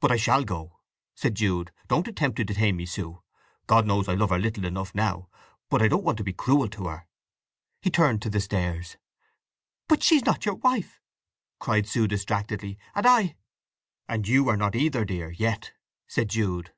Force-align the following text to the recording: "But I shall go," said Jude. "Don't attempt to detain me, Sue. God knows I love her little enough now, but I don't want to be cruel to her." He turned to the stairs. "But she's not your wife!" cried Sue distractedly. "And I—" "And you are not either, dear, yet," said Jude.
"But 0.00 0.10
I 0.10 0.16
shall 0.16 0.42
go," 0.42 0.80
said 1.14 1.36
Jude. 1.36 1.70
"Don't 1.86 2.08
attempt 2.08 2.36
to 2.38 2.44
detain 2.44 2.74
me, 2.74 2.84
Sue. 2.84 3.22
God 3.68 3.86
knows 3.86 4.08
I 4.08 4.14
love 4.16 4.30
her 4.30 4.38
little 4.40 4.64
enough 4.64 4.92
now, 4.92 5.28
but 5.70 5.80
I 5.80 5.86
don't 5.86 6.02
want 6.02 6.18
to 6.18 6.24
be 6.24 6.32
cruel 6.32 6.66
to 6.70 6.86
her." 6.88 7.06
He 7.80 7.88
turned 7.88 8.22
to 8.22 8.28
the 8.28 8.40
stairs. 8.40 8.96
"But 9.86 10.02
she's 10.02 10.26
not 10.26 10.44
your 10.44 10.56
wife!" 10.56 11.00
cried 11.60 11.86
Sue 11.86 12.08
distractedly. 12.08 12.76
"And 12.96 13.06
I—" 13.06 13.36
"And 14.08 14.26
you 14.26 14.48
are 14.48 14.56
not 14.56 14.74
either, 14.74 15.04
dear, 15.04 15.30
yet," 15.30 15.70
said 16.08 16.28
Jude. 16.30 16.72